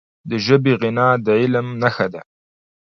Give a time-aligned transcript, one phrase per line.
[0.29, 2.21] د ژبي غنا د علم نښه ده.